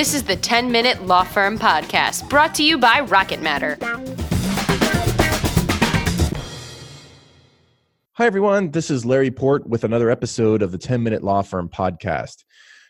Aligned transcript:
This 0.00 0.14
is 0.14 0.22
the 0.22 0.34
10 0.34 0.72
Minute 0.72 1.04
Law 1.06 1.24
Firm 1.24 1.58
Podcast, 1.58 2.26
brought 2.30 2.54
to 2.54 2.64
you 2.64 2.78
by 2.78 3.00
Rocket 3.00 3.42
Matter. 3.42 3.76
Hi, 8.12 8.24
everyone. 8.24 8.70
This 8.70 8.90
is 8.90 9.04
Larry 9.04 9.30
Port 9.30 9.66
with 9.68 9.84
another 9.84 10.08
episode 10.08 10.62
of 10.62 10.72
the 10.72 10.78
10 10.78 11.02
Minute 11.02 11.22
Law 11.22 11.42
Firm 11.42 11.68
Podcast. 11.68 12.44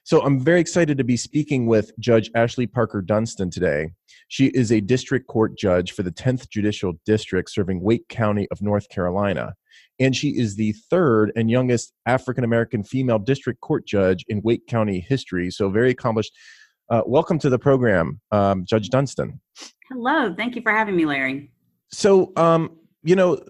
So, 0.04 0.20
I'm 0.20 0.38
very 0.38 0.60
excited 0.60 0.98
to 0.98 1.02
be 1.02 1.16
speaking 1.16 1.66
with 1.66 1.91
Judge 1.98 2.30
Ashleigh 2.36 2.73
Parker 2.73 3.02
Dunston 3.02 3.50
today. 3.50 3.90
She 4.29 4.46
is 4.46 4.70
a 4.70 4.80
district 4.80 5.27
court 5.27 5.58
judge 5.58 5.90
for 5.90 6.04
the 6.04 6.12
10th 6.12 6.48
Judicial 6.48 6.92
District 7.06 7.50
serving 7.50 7.80
Wake 7.80 8.06
County 8.06 8.46
of 8.52 8.62
North 8.62 8.88
Carolina. 8.88 9.54
And 9.98 10.14
she 10.14 10.29
is 10.29 10.54
the 10.54 10.74
third 10.88 11.32
and 11.34 11.50
youngest 11.50 11.92
African 12.06 12.45
American 12.45 12.84
female 12.84 13.18
district 13.18 13.61
court 13.62 13.84
judge 13.84 14.24
in 14.29 14.42
Wake 14.42 14.68
County 14.68 15.00
history. 15.00 15.50
So, 15.50 15.70
very 15.70 15.90
accomplished. 15.90 16.32
Uh, 16.91 17.02
welcome 17.07 17.38
to 17.38 17.49
the 17.49 17.58
program, 17.58 18.21
um, 18.32 18.64
Judge 18.64 18.89
Dunston. 18.89 19.40
Hello. 19.89 20.35
Thank 20.35 20.57
you 20.57 20.62
for 20.62 20.72
having 20.72 20.96
me, 20.96 21.07
Larry. 21.07 21.53
So, 21.93 22.32
um, 22.36 22.76
you 23.03 23.16
know 23.16 23.43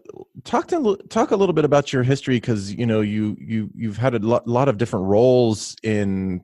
talk 0.44 0.68
to 0.68 0.96
talk 1.08 1.32
a 1.32 1.36
little 1.36 1.52
bit 1.52 1.64
about 1.64 1.92
your 1.92 2.02
history 2.02 2.36
because 2.36 2.72
you 2.72 2.86
know 2.86 3.00
you 3.00 3.36
you 3.40 3.68
you've 3.74 3.96
had 3.96 4.14
a 4.14 4.18
lot, 4.20 4.46
lot 4.46 4.68
of 4.68 4.78
different 4.78 5.06
roles 5.06 5.74
in 5.82 6.40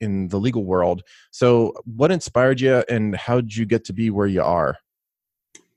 in 0.00 0.28
the 0.28 0.38
legal 0.38 0.64
world 0.64 1.02
so 1.30 1.72
what 1.84 2.10
inspired 2.10 2.60
you 2.60 2.82
and 2.88 3.14
how 3.14 3.40
did 3.40 3.56
you 3.56 3.64
get 3.64 3.84
to 3.84 3.92
be 3.92 4.10
where 4.10 4.26
you 4.26 4.42
are 4.42 4.76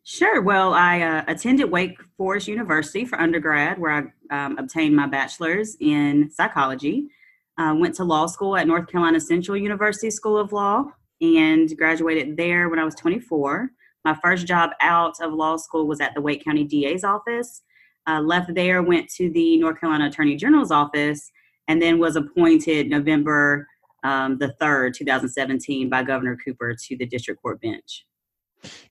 sure 0.04 0.42
well 0.42 0.74
i 0.74 1.02
uh, 1.02 1.24
attended 1.28 1.70
wake 1.70 2.00
forest 2.18 2.48
university 2.48 3.06
for 3.06 3.20
undergrad 3.22 3.78
where 3.78 3.92
i 4.32 4.46
um, 4.46 4.58
obtained 4.58 4.96
my 4.96 5.06
bachelor's 5.06 5.78
in 5.80 6.32
psychology 6.32 7.10
uh, 7.58 7.74
went 7.78 7.96
to 7.96 8.04
law 8.04 8.26
school 8.26 8.56
at 8.56 8.68
north 8.68 8.88
carolina 8.88 9.20
central 9.20 9.58
university 9.58 10.10
school 10.10 10.38
of 10.38 10.52
law 10.52 10.84
and 11.22 11.76
graduated 11.78 12.38
there 12.38 12.70
when 12.70 12.80
i 12.80 12.84
was 12.84 12.96
24 12.96 13.72
my 14.04 14.16
first 14.16 14.48
job 14.48 14.72
out 14.82 15.16
of 15.22 15.34
law 15.34 15.58
school 15.58 15.88
was 15.88 16.02
at 16.02 16.14
the 16.16 16.22
Wake 16.22 16.44
County 16.44 16.64
DA's 16.64 17.04
office. 17.04 17.62
Uh, 18.08 18.20
left 18.20 18.54
there, 18.56 18.82
went 18.82 19.08
to 19.10 19.30
the 19.30 19.58
North 19.58 19.80
Carolina 19.80 20.08
Attorney 20.08 20.36
General's 20.36 20.72
office, 20.72 21.32
and 21.68 21.82
then 21.82 22.00
was 22.00 22.16
appointed 22.16 22.90
November 22.90 23.68
um, 24.04 24.40
the 24.40 24.56
3rd, 24.60 24.96
2017, 24.96 25.88
by 25.88 26.02
Governor 26.02 26.36
Cooper 26.44 26.74
to 26.74 26.98
the 26.98 27.06
district 27.06 27.42
court 27.42 27.62
bench. 27.62 28.06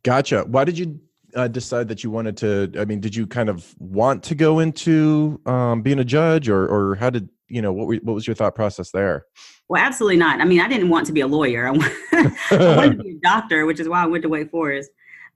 Gotcha. 0.05 0.45
Why 0.47 0.65
did 0.65 0.79
you 0.79 1.01
uh, 1.35 1.49
decide 1.49 1.89
that 1.89 2.05
you 2.05 2.11
wanted 2.11 2.37
to? 2.39 2.73
I 2.79 2.85
mean, 2.85 3.01
did 3.01 3.15
you 3.15 3.27
kind 3.27 3.49
of 3.49 3.75
want 3.79 4.23
to 4.25 4.35
go 4.35 4.59
into 4.59 5.41
um, 5.47 5.83
being 5.83 5.99
a 5.99 6.05
judge, 6.05 6.49
or, 6.49 6.67
or 6.67 6.97
how 6.97 7.11
did 7.11 7.29
you 7.49 7.63
know 7.63 7.73
what, 7.73 7.87
were, 7.87 7.97
what 7.97 8.15
was 8.15 8.27
your 8.27 8.35
thought 8.35 8.55
process 8.55 8.91
there? 8.91 9.27
Well, 9.69 9.83
absolutely 9.83 10.17
not. 10.17 10.41
I 10.41 10.45
mean, 10.45 10.61
I 10.61 10.69
didn't 10.69 10.89
want 10.89 11.07
to 11.07 11.13
be 11.13 11.21
a 11.21 11.27
lawyer. 11.27 11.69
I, 12.13 12.33
wanted 12.51 12.99
to 12.99 13.05
be 13.05 13.11
a 13.11 13.21
doctor, 13.23 13.67
which 13.67 13.81
is 13.81 13.89
why 13.89 14.03
I 14.03 14.07
went 14.07 14.23
to 14.23 14.29
Wake 14.29 14.51
Forest 14.51 14.91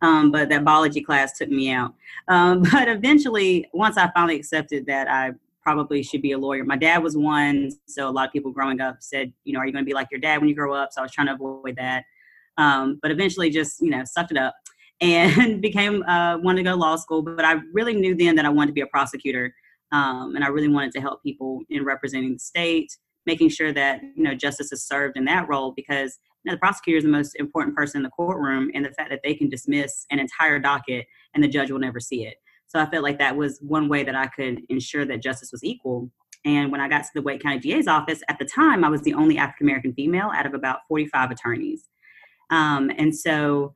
um, 0.05 0.31
but 0.31 0.48
that 0.50 0.65
biology 0.65 1.00
class 1.00 1.37
took 1.37 1.48
me 1.48 1.70
out. 1.70 1.95
Um, 2.28 2.62
but 2.72 2.89
eventually, 2.89 3.69
once 3.72 3.97
I 3.97 4.11
finally 4.12 4.37
accepted 4.37 4.87
that 4.87 5.09
I 5.09 5.33
probably 5.62 6.03
should 6.03 6.22
be 6.22 6.33
a 6.33 6.39
lawyer, 6.39 6.65
my 6.65 6.77
dad 6.77 7.03
was 7.03 7.17
one. 7.17 7.70
So 7.87 8.09
a 8.09 8.11
lot 8.11 8.27
of 8.27 8.33
people 8.33 8.53
growing 8.53 8.81
up 8.81 8.97
said, 9.00 9.33
you 9.45 9.53
know, 9.53 9.61
are 9.61 9.67
you 9.67 9.72
going 9.72 9.84
to 9.84 9.89
be 9.89 9.95
like 9.95 10.09
your 10.11 10.20
dad 10.20 10.39
when 10.39 10.48
you 10.48 10.55
grow 10.55 10.75
up? 10.75 10.92
So 10.92 11.00
I 11.00 11.05
was 11.05 11.12
trying 11.12 11.28
to 11.28 11.34
avoid 11.34 11.77
that. 11.77 12.05
Um, 12.56 12.98
but 13.03 13.11
eventually, 13.11 13.50
just 13.50 13.81
you 13.81 13.91
know, 13.91 14.03
sucked 14.05 14.31
it 14.31 14.37
up 14.37 14.55
and 15.00 15.61
became 15.61 16.03
uh, 16.05 16.39
wanted 16.39 16.59
to 16.59 16.64
go 16.64 16.70
to 16.70 16.77
law 16.77 16.97
school. 16.97 17.23
But 17.23 17.45
I 17.45 17.56
really 17.73 17.95
knew 17.95 18.14
then 18.14 18.37
that 18.37 18.45
I 18.45 18.50
wanted 18.50 18.69
to 18.69 18.75
be 18.75 18.81
a 18.81 18.87
prosecutor, 18.87 19.55
um, 19.92 20.34
and 20.34 20.45
I 20.45 20.48
really 20.48 20.69
wanted 20.69 20.92
to 20.92 21.00
help 21.00 21.23
people 21.23 21.61
in 21.70 21.84
representing 21.84 22.34
the 22.34 22.39
state, 22.39 22.89
making 23.27 23.48
sure 23.50 23.72
that 23.72 24.00
you 24.17 24.22
know 24.22 24.34
justice 24.34 24.72
is 24.72 24.87
served 24.87 25.17
in 25.17 25.25
that 25.27 25.48
role 25.48 25.72
because 25.75 26.19
you 26.45 26.50
know, 26.50 26.56
the 26.56 26.61
prosecutor 26.61 26.98
is 26.98 27.05
the 27.05 27.11
most 27.11 27.34
important 27.37 27.77
person 27.77 27.98
in 27.98 28.03
the 28.03 28.11
courtroom, 28.11 28.70
and 28.75 28.84
the 28.84 28.92
fact 28.92 29.11
that 29.11 29.20
they 29.25 29.34
can 29.34 29.48
dismiss 29.48 30.06
an 30.11 30.19
entire 30.19 30.59
docket 30.59 31.06
and 31.34 31.42
the 31.42 31.48
judge 31.48 31.70
will 31.70 31.78
never 31.78 32.00
see 32.00 32.27
it. 32.27 32.37
So 32.67 32.81
I 32.81 32.87
felt 32.91 33.05
like 33.05 33.19
that 33.19 33.37
was 33.37 33.59
one 33.61 33.88
way 33.88 34.05
that 34.05 34.15
I 34.15 34.26
could 34.26 34.61
ensure 34.69 35.05
that 35.05 35.22
justice 35.22 35.53
was 35.53 35.62
equal. 35.62 36.11
And 36.44 36.71
when 36.71 36.81
I 36.81 36.88
got 36.88 37.03
to 37.05 37.11
the 37.15 37.22
Wake 37.22 37.43
County 37.43 37.59
DA's 37.59 37.87
office, 37.87 38.21
at 38.28 38.38
the 38.38 38.44
time, 38.44 38.84
I 38.84 38.88
was 38.88 39.03
the 39.03 39.15
only 39.15 39.38
African 39.38 39.66
American 39.66 39.94
female 39.94 40.31
out 40.34 40.44
of 40.47 40.55
about 40.55 40.81
45 40.88 41.31
attorneys. 41.31 41.88
Um, 42.50 42.91
and 42.99 43.16
so, 43.16 43.75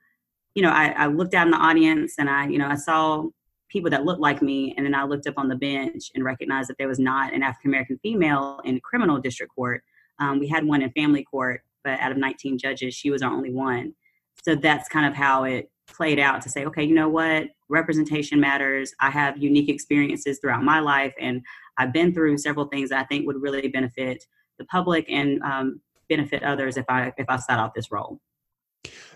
you 0.59 0.63
know, 0.63 0.71
I, 0.71 0.89
I 0.89 1.07
looked 1.07 1.35
out 1.35 1.47
in 1.47 1.53
the 1.53 1.57
audience 1.57 2.17
and 2.19 2.29
I, 2.29 2.49
you 2.49 2.59
know, 2.59 2.67
I 2.67 2.75
saw 2.75 3.23
people 3.69 3.91
that 3.91 4.05
looked 4.05 4.21
like 4.21 4.43
me. 4.43 4.75
And 4.77 4.85
then 4.85 4.93
I 4.93 5.05
looked 5.05 5.29
up 5.29 5.35
on 5.37 5.47
the 5.47 5.55
bench 5.55 6.11
and 6.17 6.25
recognized 6.25 6.69
that 6.69 6.79
there 6.79 6.89
was 6.89 6.99
not 6.99 7.33
an 7.33 7.45
African 7.45 7.71
American 7.71 7.97
female 8.03 8.61
in 8.65 8.81
criminal 8.81 9.19
district 9.19 9.55
court. 9.55 9.85
Um, 10.19 10.41
we 10.41 10.49
had 10.49 10.67
one 10.67 10.83
in 10.83 10.91
family 10.91 11.23
court, 11.23 11.63
but 11.85 12.01
out 12.01 12.11
of 12.11 12.19
19 12.19 12.59
judges, 12.59 12.93
she 12.93 13.09
was 13.09 13.23
our 13.23 13.31
only 13.31 13.53
one. 13.53 13.95
So 14.43 14.57
that's 14.57 14.89
kind 14.89 15.07
of 15.07 15.15
how 15.15 15.45
it 15.45 15.71
played 15.87 16.19
out 16.19 16.43
to 16.43 16.49
say, 16.49 16.65
okay, 16.65 16.83
you 16.83 16.93
know 16.93 17.09
what? 17.09 17.51
Representation 17.69 18.41
matters. 18.41 18.93
I 19.01 19.11
have 19.11 19.39
unique 19.39 19.69
experiences 19.69 20.41
throughout 20.41 20.65
my 20.65 20.81
life, 20.81 21.15
and 21.21 21.41
I've 21.77 21.93
been 21.93 22.13
through 22.13 22.39
several 22.39 22.67
things 22.67 22.91
that 22.91 22.99
I 22.99 23.05
think 23.05 23.29
would 23.29 23.41
really 23.41 23.69
benefit 23.69 24.25
the 24.59 24.65
public 24.65 25.07
and 25.09 25.41
um, 25.45 25.81
benefit 26.09 26.43
others 26.43 26.77
if 26.77 26.87
I 26.89 27.13
if 27.17 27.27
I 27.29 27.37
sat 27.37 27.61
out 27.61 27.75
this 27.75 27.93
role. 27.93 28.21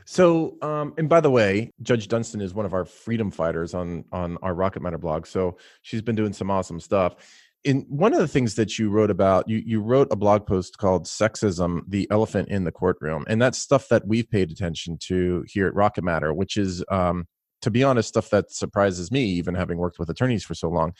So, 0.04 0.56
um, 0.62 0.94
and 0.98 1.08
by 1.08 1.20
the 1.20 1.30
way, 1.30 1.70
Judge 1.82 2.08
Dunston 2.08 2.40
is 2.40 2.54
one 2.54 2.66
of 2.66 2.74
our 2.74 2.84
freedom 2.84 3.30
fighters 3.30 3.74
on 3.74 4.04
on 4.12 4.38
our 4.42 4.54
Rocket 4.54 4.82
Matter 4.82 4.98
blog. 4.98 5.26
So 5.26 5.56
she's 5.82 6.02
been 6.02 6.16
doing 6.16 6.32
some 6.32 6.50
awesome 6.50 6.80
stuff 6.80 7.16
in 7.64 7.86
one 7.88 8.12
of 8.12 8.18
the 8.18 8.28
things 8.28 8.56
that 8.56 8.78
you 8.78 8.90
wrote 8.90 9.10
about 9.10 9.48
you 9.48 9.62
you 9.64 9.80
wrote 9.80 10.08
a 10.10 10.16
blog 10.16 10.46
post 10.46 10.78
called 10.78 11.04
sexism 11.06 11.82
the 11.88 12.08
elephant 12.10 12.48
in 12.48 12.64
the 12.64 12.72
courtroom 12.72 13.24
and 13.28 13.40
that's 13.40 13.58
stuff 13.58 13.88
that 13.88 14.06
we've 14.06 14.28
paid 14.30 14.50
attention 14.50 14.98
to 14.98 15.44
here 15.46 15.66
at 15.66 15.74
rocket 15.74 16.02
matter 16.02 16.34
which 16.34 16.56
is 16.56 16.84
um, 16.90 17.26
to 17.60 17.70
be 17.70 17.84
honest 17.84 18.08
stuff 18.08 18.30
that 18.30 18.50
surprises 18.52 19.10
me 19.12 19.24
even 19.24 19.54
having 19.54 19.78
worked 19.78 19.98
with 19.98 20.10
attorneys 20.10 20.44
for 20.44 20.54
so 20.54 20.68
long 20.68 20.92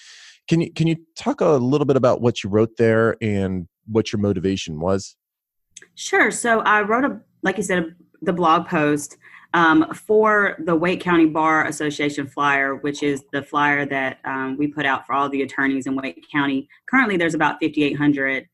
can 0.48 0.60
you 0.60 0.72
can 0.72 0.86
you 0.86 0.96
talk 1.16 1.40
a 1.40 1.46
little 1.46 1.86
bit 1.86 1.96
about 1.96 2.20
what 2.20 2.44
you 2.44 2.50
wrote 2.50 2.76
there 2.76 3.16
and 3.20 3.66
what 3.86 4.12
your 4.12 4.20
motivation 4.20 4.78
was 4.78 5.16
sure 5.94 6.30
so 6.30 6.60
i 6.60 6.80
wrote 6.80 7.04
a 7.04 7.20
like 7.42 7.56
you 7.56 7.62
said 7.62 7.94
the 8.22 8.32
blog 8.32 8.66
post 8.66 9.16
um, 9.54 9.92
for 9.92 10.56
the 10.64 10.74
Wake 10.74 11.00
County 11.00 11.26
Bar 11.26 11.66
Association 11.66 12.26
flyer, 12.26 12.76
which 12.76 13.02
is 13.02 13.22
the 13.32 13.42
flyer 13.42 13.84
that 13.86 14.18
um, 14.24 14.56
we 14.56 14.68
put 14.68 14.86
out 14.86 15.06
for 15.06 15.12
all 15.12 15.28
the 15.28 15.42
attorneys 15.42 15.86
in 15.86 15.94
Wake 15.94 16.24
County. 16.32 16.68
Currently, 16.88 17.16
there's 17.16 17.34
about 17.34 17.60
5,800 17.60 18.48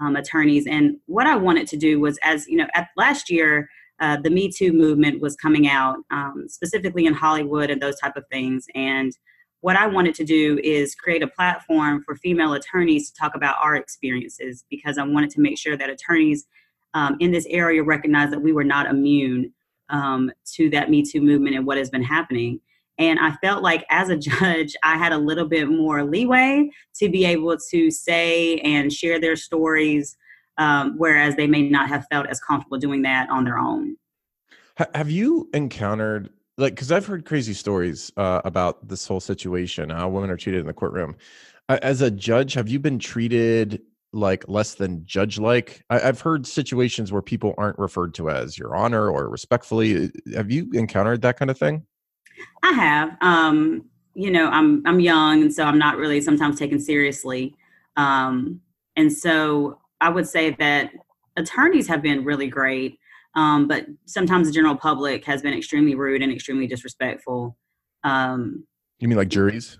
um, 0.00 0.16
attorneys, 0.16 0.66
and 0.66 0.96
what 1.06 1.26
I 1.26 1.36
wanted 1.36 1.66
to 1.68 1.76
do 1.76 2.00
was, 2.00 2.18
as 2.22 2.46
you 2.46 2.56
know, 2.56 2.68
at 2.74 2.88
last 2.96 3.30
year. 3.30 3.68
Uh, 4.00 4.16
the 4.16 4.28
Me 4.28 4.50
Too 4.50 4.72
movement 4.72 5.20
was 5.20 5.36
coming 5.36 5.68
out, 5.68 5.98
um, 6.10 6.46
specifically 6.48 7.06
in 7.06 7.14
Hollywood 7.14 7.70
and 7.70 7.80
those 7.80 7.98
type 8.00 8.16
of 8.16 8.24
things. 8.28 8.66
And 8.74 9.16
what 9.64 9.76
I 9.76 9.86
wanted 9.86 10.14
to 10.16 10.24
do 10.24 10.60
is 10.62 10.94
create 10.94 11.22
a 11.22 11.26
platform 11.26 12.02
for 12.04 12.16
female 12.16 12.52
attorneys 12.52 13.10
to 13.10 13.16
talk 13.18 13.34
about 13.34 13.56
our 13.62 13.76
experiences 13.76 14.62
because 14.68 14.98
I 14.98 15.04
wanted 15.04 15.30
to 15.30 15.40
make 15.40 15.56
sure 15.56 15.74
that 15.74 15.88
attorneys 15.88 16.46
um, 16.94 17.16
in 17.20 17.30
this 17.30 17.46
area 17.50 17.82
recognized 17.82 18.32
that 18.32 18.40
we 18.40 18.52
were 18.52 18.64
not 18.64 18.86
immune 18.86 19.52
um, 19.90 20.30
to 20.54 20.70
that 20.70 20.90
Me 20.90 21.02
Too 21.02 21.20
movement 21.20 21.56
and 21.56 21.66
what 21.66 21.76
has 21.76 21.90
been 21.90 22.02
happening. 22.02 22.60
And 22.98 23.18
I 23.18 23.32
felt 23.42 23.62
like 23.62 23.84
as 23.90 24.08
a 24.08 24.16
judge, 24.16 24.74
I 24.82 24.96
had 24.96 25.12
a 25.12 25.18
little 25.18 25.46
bit 25.46 25.68
more 25.68 26.04
leeway 26.04 26.70
to 26.96 27.08
be 27.08 27.24
able 27.24 27.56
to 27.70 27.90
say 27.90 28.58
and 28.58 28.92
share 28.92 29.20
their 29.20 29.36
stories, 29.36 30.16
um, 30.58 30.94
whereas 30.96 31.36
they 31.36 31.46
may 31.46 31.62
not 31.62 31.88
have 31.88 32.06
felt 32.10 32.26
as 32.28 32.40
comfortable 32.40 32.78
doing 32.78 33.02
that 33.02 33.28
on 33.30 33.44
their 33.44 33.58
own. 33.58 33.96
Have 34.94 35.10
you 35.10 35.48
encountered, 35.54 36.30
like, 36.58 36.74
because 36.74 36.90
I've 36.90 37.06
heard 37.06 37.24
crazy 37.24 37.54
stories 37.54 38.12
uh, 38.16 38.40
about 38.44 38.88
this 38.88 39.06
whole 39.06 39.20
situation, 39.20 39.90
how 39.90 40.08
women 40.08 40.30
are 40.30 40.36
treated 40.36 40.60
in 40.60 40.66
the 40.66 40.72
courtroom. 40.72 41.16
As 41.68 42.02
a 42.02 42.10
judge, 42.10 42.54
have 42.54 42.68
you 42.68 42.78
been 42.78 42.98
treated 42.98 43.80
like 44.14 44.44
less 44.48 44.74
than 44.74 45.04
judge 45.04 45.38
like 45.38 45.82
i've 45.90 46.20
heard 46.20 46.46
situations 46.46 47.12
where 47.12 47.20
people 47.20 47.52
aren't 47.58 47.78
referred 47.78 48.14
to 48.14 48.30
as 48.30 48.56
your 48.56 48.76
honor 48.76 49.10
or 49.10 49.28
respectfully. 49.28 50.10
Have 50.34 50.50
you 50.50 50.70
encountered 50.72 51.20
that 51.22 51.36
kind 51.36 51.50
of 51.50 51.58
thing? 51.58 51.84
I 52.62 52.72
have. 52.72 53.16
Um 53.20 53.84
you 54.16 54.30
know 54.30 54.48
i'm 54.50 54.80
i'm 54.86 55.00
young 55.00 55.42
and 55.42 55.52
so 55.52 55.64
i'm 55.64 55.78
not 55.78 55.96
really 55.96 56.20
sometimes 56.20 56.58
taken 56.58 56.78
seriously. 56.78 57.54
Um 57.96 58.60
and 58.96 59.12
so 59.12 59.78
i 60.00 60.08
would 60.08 60.28
say 60.28 60.50
that 60.60 60.92
attorneys 61.36 61.88
have 61.88 62.00
been 62.00 62.24
really 62.24 62.46
great 62.46 62.98
um 63.34 63.66
but 63.66 63.86
sometimes 64.04 64.46
the 64.46 64.52
general 64.52 64.76
public 64.76 65.24
has 65.24 65.42
been 65.42 65.52
extremely 65.52 65.96
rude 65.96 66.22
and 66.22 66.32
extremely 66.32 66.68
disrespectful. 66.68 67.56
Um 68.04 68.64
you 69.00 69.08
mean 69.08 69.18
like 69.18 69.28
juries? 69.28 69.78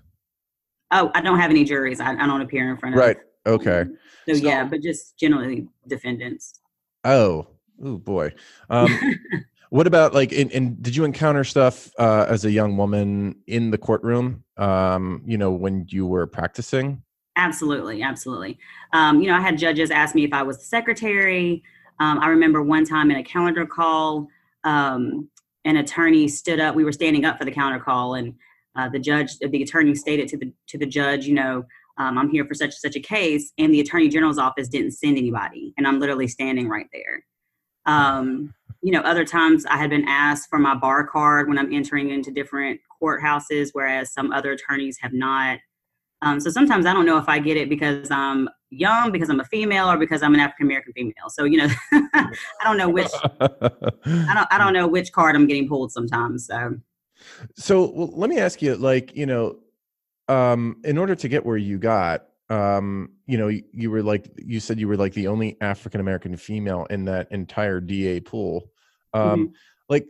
Oh 0.91 1.09
i 1.15 1.21
don't 1.21 1.39
have 1.39 1.51
any 1.51 1.63
juries. 1.63 2.01
I, 2.01 2.11
I 2.11 2.27
don't 2.27 2.41
appear 2.41 2.69
in 2.69 2.77
front 2.77 2.95
of 2.95 2.99
right 2.99 3.17
Okay. 3.45 3.85
So, 4.27 4.33
so 4.33 4.39
yeah, 4.39 4.63
but 4.63 4.81
just 4.81 5.17
generally 5.17 5.67
defendants. 5.87 6.59
Oh, 7.03 7.47
oh 7.83 7.97
boy. 7.97 8.33
Um, 8.69 8.89
what 9.69 9.87
about 9.87 10.13
like? 10.13 10.31
And 10.31 10.81
did 10.81 10.95
you 10.95 11.03
encounter 11.03 11.43
stuff 11.43 11.91
uh, 11.99 12.25
as 12.27 12.45
a 12.45 12.51
young 12.51 12.77
woman 12.77 13.35
in 13.47 13.71
the 13.71 13.77
courtroom? 13.77 14.43
Um, 14.57 15.21
you 15.25 15.37
know, 15.37 15.51
when 15.51 15.85
you 15.89 16.05
were 16.05 16.27
practicing. 16.27 17.03
Absolutely, 17.37 18.01
absolutely. 18.01 18.57
Um, 18.93 19.21
you 19.21 19.27
know, 19.27 19.35
I 19.35 19.41
had 19.41 19.57
judges 19.57 19.91
ask 19.91 20.15
me 20.15 20.23
if 20.23 20.33
I 20.33 20.41
was 20.41 20.57
the 20.57 20.63
secretary. 20.63 21.61
Um, 21.99 22.19
I 22.19 22.27
remember 22.27 22.61
one 22.61 22.85
time 22.85 23.11
in 23.11 23.17
a 23.17 23.23
calendar 23.23 23.65
call, 23.65 24.27
um, 24.63 25.29
an 25.65 25.77
attorney 25.77 26.27
stood 26.27 26.59
up. 26.59 26.75
We 26.75 26.85
were 26.85 26.93
standing 26.93 27.25
up 27.25 27.37
for 27.37 27.45
the 27.45 27.51
calendar 27.51 27.83
call, 27.83 28.15
and 28.15 28.35
uh, 28.75 28.89
the 28.89 28.99
judge, 28.99 29.37
the 29.39 29.63
attorney 29.63 29.95
stated 29.95 30.29
to 30.29 30.37
the 30.37 30.53
to 30.67 30.77
the 30.77 30.85
judge, 30.85 31.25
you 31.25 31.33
know, 31.33 31.65
um, 31.97 32.17
I'm 32.17 32.29
here 32.29 32.45
for 32.45 32.53
such 32.53 32.67
and 32.67 32.73
such 32.73 32.95
a 32.95 32.99
case, 32.99 33.53
and 33.57 33.73
the 33.73 33.79
attorney 33.79 34.09
general's 34.09 34.37
office 34.37 34.67
didn't 34.67 34.91
send 34.91 35.17
anybody, 35.17 35.73
and 35.77 35.87
I'm 35.87 35.99
literally 35.99 36.27
standing 36.27 36.67
right 36.67 36.87
there. 36.91 37.23
Um, 37.85 38.53
you 38.81 38.91
know, 38.91 39.01
other 39.01 39.25
times 39.25 39.65
I 39.65 39.77
had 39.77 39.89
been 39.89 40.07
asked 40.07 40.49
for 40.49 40.59
my 40.59 40.75
bar 40.75 41.07
card 41.07 41.47
when 41.47 41.57
I'm 41.57 41.73
entering 41.73 42.09
into 42.11 42.31
different 42.31 42.79
courthouses, 43.01 43.69
whereas 43.73 44.11
some 44.13 44.31
other 44.31 44.51
attorneys 44.51 44.97
have 45.01 45.13
not. 45.13 45.59
Um, 46.21 46.39
so 46.39 46.49
sometimes 46.49 46.85
I 46.85 46.93
don't 46.93 47.05
know 47.05 47.17
if 47.17 47.29
I 47.29 47.39
get 47.39 47.57
it 47.57 47.69
because 47.69 48.09
I'm 48.11 48.49
young, 48.71 49.11
because 49.11 49.29
I'm 49.29 49.39
a 49.39 49.45
female, 49.45 49.89
or 49.89 49.97
because 49.97 50.21
I'm 50.21 50.33
an 50.33 50.39
African 50.39 50.67
American 50.67 50.93
female. 50.93 51.29
So 51.29 51.45
you 51.45 51.57
know, 51.57 51.67
I 51.93 52.29
don't 52.63 52.77
know 52.77 52.89
which. 52.89 53.11
I 53.39 54.33
don't. 54.33 54.47
I 54.51 54.57
don't 54.57 54.73
know 54.73 54.87
which 54.87 55.11
card 55.13 55.35
I'm 55.35 55.47
getting 55.47 55.67
pulled 55.67 55.91
sometimes. 55.91 56.47
So. 56.47 56.75
So 57.55 57.91
well, 57.91 58.11
let 58.13 58.29
me 58.29 58.39
ask 58.39 58.61
you, 58.61 58.75
like, 58.75 59.15
you 59.15 59.25
know, 59.25 59.57
um, 60.27 60.77
in 60.83 60.97
order 60.97 61.15
to 61.15 61.27
get 61.27 61.45
where 61.45 61.57
you 61.57 61.77
got, 61.77 62.25
um, 62.49 63.09
you 63.25 63.37
know, 63.37 63.47
you, 63.47 63.63
you 63.71 63.91
were 63.91 64.03
like, 64.03 64.29
you 64.37 64.59
said 64.59 64.79
you 64.79 64.87
were 64.87 64.97
like 64.97 65.13
the 65.13 65.27
only 65.27 65.57
African 65.61 65.99
American 65.99 66.35
female 66.37 66.85
in 66.89 67.05
that 67.05 67.31
entire 67.31 67.79
DA 67.79 68.19
pool. 68.19 68.69
Um, 69.13 69.21
mm-hmm. 69.21 69.53
Like, 69.89 70.05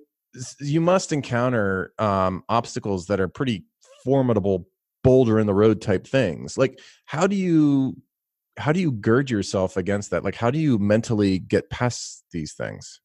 you 0.59 0.81
must 0.81 1.12
encounter 1.12 1.94
um, 1.97 2.44
obstacles 2.50 3.07
that 3.07 3.19
are 3.19 3.27
pretty 3.27 3.65
formidable, 4.03 4.67
boulder 5.03 5.39
in 5.39 5.47
the 5.47 5.53
road 5.53 5.81
type 5.81 6.06
things. 6.06 6.57
Like, 6.57 6.79
how 7.06 7.27
do 7.27 7.35
you 7.35 7.95
how 8.57 8.71
do 8.71 8.79
you 8.79 8.91
gird 8.91 9.29
yourself 9.29 9.75
against 9.77 10.12
that? 10.12 10.23
Like, 10.23 10.35
how 10.35 10.50
do 10.50 10.57
you 10.59 10.77
mentally 10.77 11.39
get 11.39 11.69
past 11.69 12.23
these 12.31 12.53
things? 12.53 13.01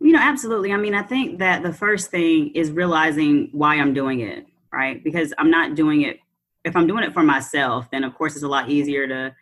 You 0.00 0.12
know, 0.12 0.20
absolutely. 0.20 0.72
I 0.72 0.76
mean, 0.76 0.94
I 0.94 1.02
think 1.02 1.40
that 1.40 1.62
the 1.62 1.72
first 1.72 2.10
thing 2.10 2.52
is 2.54 2.70
realizing 2.70 3.48
why 3.52 3.74
I'm 3.74 3.92
doing 3.92 4.20
it, 4.20 4.46
right? 4.72 5.02
Because 5.02 5.34
I'm 5.38 5.50
not 5.50 5.74
doing 5.74 6.02
it 6.02 6.20
if 6.68 6.76
I'm 6.76 6.86
doing 6.86 7.02
it 7.02 7.12
for 7.12 7.22
myself, 7.22 7.90
then 7.90 8.04
of 8.04 8.14
course 8.14 8.34
it's 8.34 8.44
a 8.44 8.48
lot 8.48 8.70
easier 8.70 9.08
to, 9.08 9.34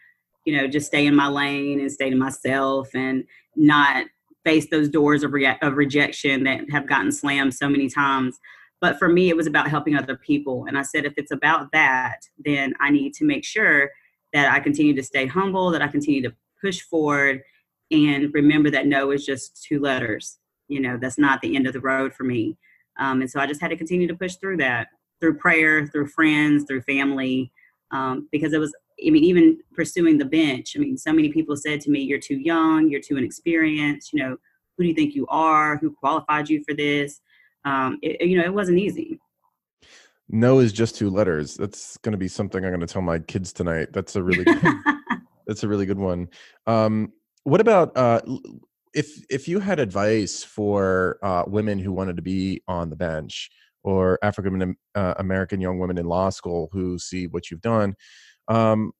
you 0.45 0.57
know, 0.57 0.67
just 0.67 0.87
stay 0.87 1.07
in 1.07 1.15
my 1.15 1.29
lane 1.29 1.81
and 1.81 1.91
stay 1.91 2.09
to 2.09 2.17
myself 2.17 2.89
and 2.95 3.25
not 3.57 4.07
face 4.45 4.69
those 4.71 4.89
doors 4.89 5.25
of, 5.25 5.33
re- 5.33 5.59
of 5.61 5.77
rejection 5.77 6.45
that 6.45 6.71
have 6.71 6.87
gotten 6.87 7.11
slammed 7.11 7.53
so 7.53 7.69
many 7.69 7.89
times. 7.89 8.39
But 8.81 8.99
for 8.99 9.09
me, 9.09 9.29
it 9.29 9.37
was 9.37 9.47
about 9.47 9.69
helping 9.69 9.97
other 9.97 10.17
people. 10.17 10.67
And 10.67 10.79
I 10.79 10.83
said, 10.83 11.05
if 11.05 11.15
it's 11.17 11.33
about 11.33 11.73
that, 11.73 12.21
then 12.45 12.75
I 12.81 12.91
need 12.91 13.13
to 13.15 13.25
make 13.25 13.45
sure 13.45 13.91
that 14.33 14.53
I 14.53 14.61
continue 14.61 14.95
to 14.95 15.03
stay 15.03 15.27
humble, 15.27 15.71
that 15.71 15.83
I 15.83 15.89
continue 15.89 16.23
to 16.23 16.35
push 16.61 16.81
forward 16.81 17.43
and 17.91 18.33
remember 18.35 18.71
that 18.71 18.87
no 18.87 19.11
is 19.11 19.25
just 19.25 19.65
two 19.65 19.81
letters. 19.81 20.39
You 20.69 20.81
know, 20.81 20.99
that's 21.01 21.19
not 21.19 21.41
the 21.41 21.57
end 21.57 21.67
of 21.67 21.73
the 21.73 21.81
road 21.81 22.13
for 22.15 22.25
me. 22.25 22.57
Um, 22.99 23.21
and 23.21 23.31
so 23.31 23.41
I 23.41 23.47
just 23.47 23.61
had 23.61 23.69
to 23.69 23.77
continue 23.77 24.07
to 24.09 24.17
push 24.17 24.37
through 24.37 24.59
that 24.59 24.89
through 25.21 25.39
prayer, 25.39 25.87
through 25.87 26.09
friends, 26.09 26.65
through 26.65 26.83
family, 26.83 27.53
um, 27.91 28.29
because 28.33 28.53
it 28.53 28.59
was, 28.59 28.75
I 29.07 29.11
mean, 29.11 29.25
even 29.25 29.59
pursuing 29.75 30.19
the 30.19 30.25
bench. 30.25 30.75
I 30.77 30.81
mean, 30.81 30.97
so 30.97 31.13
many 31.13 31.31
people 31.31 31.57
said 31.57 31.81
to 31.83 31.91
me, 31.91 32.01
You're 32.01 32.19
too 32.19 32.39
young, 32.39 32.91
you're 32.91 33.01
too 33.01 33.17
inexperienced, 33.17 34.13
you 34.13 34.21
know, 34.21 34.37
who 34.77 34.85
do 34.85 34.89
you 34.89 34.95
think 34.95 35.15
you 35.15 35.27
are? 35.29 35.77
Who 35.79 35.91
qualified 35.91 36.49
you 36.49 36.63
for 36.65 36.75
this? 36.75 37.21
Um, 37.65 37.99
it, 38.03 38.27
you 38.27 38.39
know, 38.39 38.45
it 38.45 38.53
wasn't 38.53 38.79
easy. 38.79 39.19
No 40.29 40.59
is 40.59 40.73
just 40.73 40.97
two 40.97 41.09
letters. 41.09 41.57
That's 41.57 41.97
going 41.99 42.13
to 42.13 42.19
be 42.19 42.29
something 42.29 42.65
I'm 42.65 42.71
going 42.71 42.81
to 42.81 42.87
tell 42.87 43.03
my 43.03 43.19
kids 43.21 43.53
tonight. 43.53 43.89
That's 43.93 44.17
a 44.17 44.23
really 44.23 44.45
good, 44.45 44.61
that's 45.47 45.63
a 45.63 45.69
really 45.69 45.87
good 45.87 45.99
one. 45.99 46.29
Um, 46.67 47.13
what 47.45 47.61
about 47.61 47.97
uh, 47.97 48.21
if 48.93 49.25
if 49.31 49.47
you 49.47 49.61
had 49.61 49.79
advice 49.79 50.43
for 50.43 51.19
uh, 51.23 51.45
women 51.47 51.79
who 51.79 51.93
wanted 51.93 52.17
to 52.17 52.23
be 52.23 52.63
on 52.67 52.91
the 52.91 52.97
bench? 52.97 53.51
Or 53.87 54.19
African 54.21 54.77
uh, 54.97 55.15
American 55.19 55.61
young 55.61 55.79
women 55.79 55.97
in 55.97 56.07
law 56.07 56.29
school 56.29 56.69
who 56.73 56.99
see 56.99 57.29
what 57.29 57.51
you've 57.51 57.61
done, 57.63 57.95
um, 58.49 58.91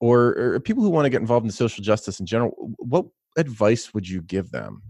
or, 0.00 0.34
or 0.38 0.60
people 0.60 0.82
who 0.82 0.88
want 0.88 1.04
to 1.04 1.10
get 1.10 1.20
involved 1.20 1.44
in 1.44 1.52
social 1.52 1.84
justice 1.84 2.18
in 2.18 2.24
general, 2.24 2.72
what 2.78 3.04
advice 3.36 3.92
would 3.92 4.08
you 4.08 4.22
give 4.22 4.50
them? 4.50 4.82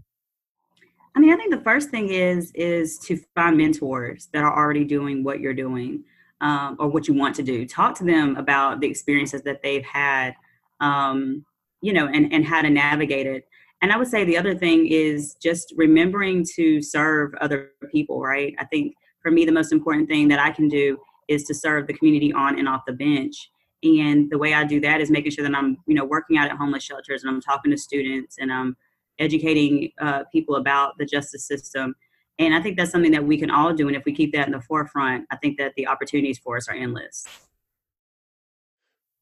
I 1.15 1.19
mean, 1.19 1.31
I 1.31 1.35
think 1.35 1.53
the 1.53 1.61
first 1.61 1.89
thing 1.89 2.09
is 2.09 2.51
is 2.55 2.97
to 2.99 3.19
find 3.35 3.57
mentors 3.57 4.29
that 4.33 4.43
are 4.43 4.57
already 4.57 4.85
doing 4.85 5.23
what 5.25 5.41
you're 5.41 5.53
doing 5.53 6.05
um, 6.39 6.77
or 6.79 6.87
what 6.87 7.07
you 7.09 7.13
want 7.13 7.35
to 7.35 7.43
do. 7.43 7.67
Talk 7.67 7.95
to 7.97 8.05
them 8.05 8.37
about 8.37 8.79
the 8.79 8.87
experiences 8.87 9.43
that 9.43 9.61
they've 9.61 9.83
had, 9.83 10.35
um, 10.79 11.45
you 11.81 11.91
know, 11.91 12.07
and 12.07 12.31
and 12.33 12.45
how 12.45 12.61
to 12.61 12.69
navigate 12.69 13.27
it. 13.27 13.45
And 13.81 13.91
I 13.91 13.97
would 13.97 14.07
say 14.07 14.23
the 14.23 14.37
other 14.37 14.55
thing 14.55 14.87
is 14.87 15.35
just 15.35 15.73
remembering 15.75 16.45
to 16.55 16.81
serve 16.81 17.33
other 17.41 17.71
people. 17.91 18.21
Right? 18.21 18.55
I 18.57 18.65
think 18.65 18.95
for 19.23 19.31
me, 19.31 19.45
the 19.45 19.51
most 19.51 19.71
important 19.71 20.07
thing 20.07 20.27
that 20.27 20.39
I 20.39 20.51
can 20.51 20.67
do 20.67 20.99
is 21.27 21.43
to 21.45 21.53
serve 21.53 21.87
the 21.87 21.93
community 21.93 22.31
on 22.33 22.59
and 22.59 22.67
off 22.67 22.81
the 22.85 22.93
bench. 22.93 23.49
And 23.81 24.29
the 24.29 24.37
way 24.37 24.53
I 24.53 24.63
do 24.63 24.79
that 24.81 25.01
is 25.01 25.09
making 25.09 25.31
sure 25.31 25.43
that 25.43 25.55
I'm, 25.55 25.77
you 25.87 25.95
know, 25.95 26.05
working 26.05 26.37
out 26.37 26.49
at 26.49 26.57
homeless 26.57 26.83
shelters 26.83 27.23
and 27.23 27.33
I'm 27.33 27.41
talking 27.41 27.71
to 27.71 27.77
students 27.77 28.37
and 28.39 28.51
I'm 28.51 28.77
educating 29.19 29.91
uh, 29.99 30.23
people 30.31 30.55
about 30.55 30.93
the 30.97 31.05
justice 31.05 31.45
system. 31.45 31.95
And 32.39 32.53
I 32.53 32.61
think 32.61 32.77
that's 32.77 32.91
something 32.91 33.11
that 33.11 33.23
we 33.23 33.37
can 33.37 33.51
all 33.51 33.73
do. 33.73 33.87
And 33.87 33.95
if 33.95 34.05
we 34.05 34.13
keep 34.13 34.33
that 34.33 34.47
in 34.47 34.53
the 34.53 34.61
forefront, 34.61 35.25
I 35.31 35.37
think 35.37 35.57
that 35.57 35.73
the 35.75 35.87
opportunities 35.87 36.39
for 36.39 36.57
us 36.57 36.67
are 36.67 36.75
endless. 36.75 37.25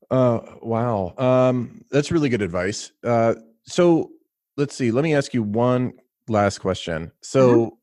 Uh, 0.09 0.39
wow. 0.61 1.13
Um, 1.17 1.83
that's 1.89 2.11
really 2.11 2.29
good 2.29 2.41
advice. 2.41 2.91
Uh, 3.03 3.35
so 3.63 4.11
let's 4.57 4.75
see. 4.75 4.91
Let 4.91 5.03
me 5.03 5.15
ask 5.15 5.33
you 5.33 5.43
one 5.43 5.93
last 6.27 6.59
question. 6.59 7.11
So, 7.21 7.49
mm-hmm. 7.49 7.75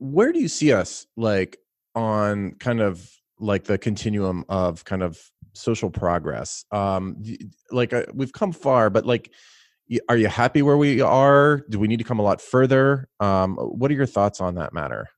Where 0.00 0.32
do 0.32 0.40
you 0.40 0.48
see 0.48 0.72
us 0.72 1.06
like 1.16 1.58
on 1.94 2.52
kind 2.52 2.80
of 2.80 3.08
like 3.38 3.64
the 3.64 3.78
continuum 3.78 4.44
of 4.48 4.84
kind 4.84 5.02
of 5.02 5.20
social 5.52 5.90
progress? 5.90 6.64
Um 6.72 7.22
like 7.70 7.92
uh, 7.92 8.06
we've 8.12 8.32
come 8.32 8.52
far 8.52 8.90
but 8.90 9.06
like 9.06 9.30
are 10.08 10.16
you 10.16 10.28
happy 10.28 10.62
where 10.62 10.76
we 10.76 11.00
are? 11.00 11.62
Do 11.68 11.78
we 11.78 11.88
need 11.88 11.98
to 11.98 12.04
come 12.04 12.18
a 12.18 12.22
lot 12.22 12.40
further? 12.40 13.08
Um 13.20 13.56
what 13.56 13.90
are 13.90 13.94
your 13.94 14.06
thoughts 14.06 14.40
on 14.40 14.56
that 14.56 14.72
matter? 14.72 15.08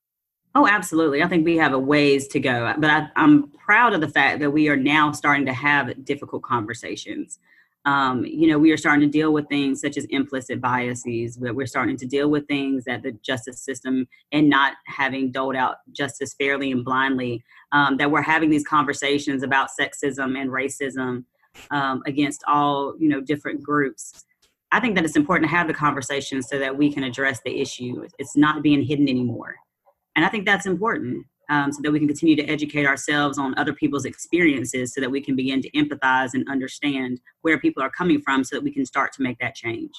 Oh 0.55 0.67
absolutely 0.67 1.23
i 1.23 1.29
think 1.29 1.46
we 1.46 1.56
have 1.56 1.73
a 1.73 1.79
ways 1.79 2.29
to 2.29 2.40
go 2.40 2.75
but 2.76 2.90
I, 2.90 3.08
i'm 3.17 3.50
proud 3.52 3.94
of 3.94 4.02
the 4.02 4.08
fact 4.08 4.40
that 4.40 4.50
we 4.50 4.69
are 4.69 4.76
now 4.76 5.11
starting 5.12 5.46
to 5.46 5.52
have 5.55 6.05
difficult 6.05 6.43
conversations 6.43 7.38
um, 7.84 8.25
you 8.25 8.46
know, 8.46 8.58
we 8.58 8.70
are 8.70 8.76
starting 8.76 9.00
to 9.00 9.12
deal 9.12 9.32
with 9.32 9.49
things 9.49 9.81
such 9.81 9.96
as 9.96 10.05
implicit 10.06 10.61
biases. 10.61 11.38
We're 11.40 11.67
starting 11.67 11.96
to 11.96 12.06
deal 12.06 12.29
with 12.31 12.46
things 12.46 12.84
that 12.84 13.02
the 13.02 13.12
justice 13.23 13.61
system 13.61 14.06
and 14.31 14.48
not 14.48 14.74
having 14.86 15.32
doled 15.32 15.56
out 15.56 15.77
justice 15.91 16.34
fairly 16.34 16.70
and 16.70 16.84
blindly. 16.84 17.43
Um, 17.72 17.96
that 17.96 18.10
we're 18.10 18.22
having 18.22 18.51
these 18.51 18.67
conversations 18.67 19.43
about 19.43 19.70
sexism 19.79 20.39
and 20.39 20.51
racism 20.51 21.24
um, 21.70 22.03
against 22.06 22.44
all 22.46 22.94
you 22.98 23.08
know 23.08 23.20
different 23.20 23.62
groups. 23.62 24.24
I 24.70 24.81
think 24.81 24.94
that 24.94 25.05
it's 25.05 25.17
important 25.17 25.51
to 25.51 25.56
have 25.56 25.69
the 25.69 25.74
conversation 25.74 26.43
so 26.43 26.58
that 26.58 26.77
we 26.77 26.93
can 26.93 27.03
address 27.03 27.41
the 27.44 27.60
issue. 27.60 28.06
It's 28.19 28.36
not 28.36 28.62
being 28.62 28.82
hidden 28.82 29.08
anymore, 29.08 29.56
and 30.15 30.24
I 30.24 30.29
think 30.29 30.46
that's 30.46 30.67
important 30.67 31.27
um, 31.53 31.71
so 31.71 31.81
that 31.82 31.93
we 31.93 31.99
can 31.99 32.09
continue 32.09 32.35
to 32.35 32.44
educate 32.44 32.87
ourselves 32.87 33.39
on 33.39 33.55
other 33.59 33.75
people's 33.75 34.06
experiences 34.06 34.94
so 34.94 35.03
that 35.03 35.11
we 35.11 35.21
can 35.21 35.37
begin 35.37 35.61
to 35.61 35.71
empathize 35.73 36.31
and 36.32 36.49
understand 36.49 37.21
where 37.43 37.59
people 37.59 37.82
are 37.82 37.91
coming 37.91 38.23
from 38.23 38.43
so 38.43 38.56
that 38.56 38.63
we 38.63 38.73
can 38.73 38.87
start 38.87 39.13
to 39.13 39.23
make 39.23 39.39
that 39.39 39.55
change. 39.55 39.93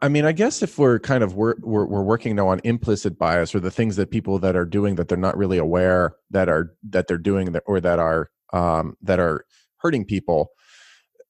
I 0.00 0.08
mean, 0.08 0.24
I 0.24 0.30
guess 0.30 0.62
if 0.62 0.78
we're 0.78 1.00
kind 1.00 1.24
of 1.24 1.34
we're, 1.34 1.56
we're, 1.60 1.84
we're 1.84 2.02
working 2.02 2.36
now 2.36 2.48
on 2.48 2.60
implicit 2.62 3.18
bias 3.18 3.54
or 3.54 3.60
the 3.60 3.72
things 3.72 3.96
that 3.96 4.12
people 4.12 4.38
that 4.38 4.54
are 4.54 4.64
doing 4.64 4.94
that 4.94 5.08
they're 5.08 5.18
not 5.18 5.36
really 5.36 5.58
aware 5.58 6.14
that 6.30 6.48
are 6.48 6.74
that 6.90 7.08
they're 7.08 7.18
doing 7.18 7.52
that 7.52 7.64
or 7.66 7.80
that 7.80 7.98
are 7.98 8.30
um, 8.52 8.96
that 9.02 9.18
are 9.18 9.44
hurting 9.78 10.04
people, 10.04 10.52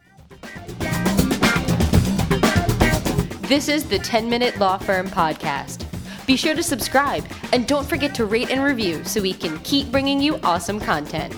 This 3.49 3.69
is 3.69 3.85
the 3.85 3.99
10 3.99 4.29
Minute 4.29 4.59
Law 4.59 4.77
Firm 4.79 5.09
Podcast. 5.09 5.85
Be 6.27 6.37
sure 6.37 6.55
to 6.55 6.63
subscribe 6.63 7.25
and 7.55 7.67
don't 7.67 7.89
forget 7.89 8.15
to 8.17 8.27
rate 8.27 8.51
and 8.51 8.63
review 8.63 9.03
so 9.05 9.23
we 9.23 9.33
can 9.33 9.59
keep 9.61 9.91
bringing 9.91 10.21
you 10.21 10.37
awesome 10.43 10.79
content. 10.79 11.35